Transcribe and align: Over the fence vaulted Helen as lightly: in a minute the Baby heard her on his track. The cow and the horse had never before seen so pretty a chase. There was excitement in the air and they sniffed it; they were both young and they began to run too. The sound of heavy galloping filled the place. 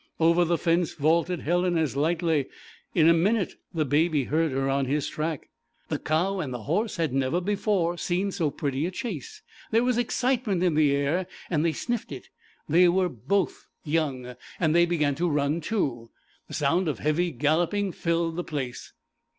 Over 0.19 0.45
the 0.45 0.57
fence 0.57 0.93
vaulted 0.95 1.41
Helen 1.41 1.77
as 1.77 1.95
lightly: 1.95 2.47
in 2.95 3.07
a 3.07 3.13
minute 3.13 3.53
the 3.71 3.85
Baby 3.85 4.23
heard 4.23 4.51
her 4.51 4.67
on 4.67 4.85
his 4.85 5.07
track. 5.07 5.49
The 5.89 5.99
cow 5.99 6.39
and 6.39 6.51
the 6.51 6.63
horse 6.63 6.95
had 6.95 7.13
never 7.13 7.39
before 7.39 7.99
seen 7.99 8.31
so 8.31 8.49
pretty 8.49 8.87
a 8.87 8.89
chase. 8.89 9.43
There 9.69 9.83
was 9.83 9.99
excitement 9.99 10.63
in 10.63 10.73
the 10.73 10.91
air 10.91 11.27
and 11.51 11.63
they 11.63 11.73
sniffed 11.73 12.11
it; 12.11 12.29
they 12.67 12.89
were 12.89 13.09
both 13.09 13.67
young 13.83 14.35
and 14.59 14.73
they 14.73 14.87
began 14.87 15.13
to 15.13 15.29
run 15.29 15.61
too. 15.61 16.09
The 16.47 16.55
sound 16.55 16.87
of 16.87 16.97
heavy 16.97 17.29
galloping 17.29 17.91
filled 17.91 18.37
the 18.37 18.43
place. 18.43 18.93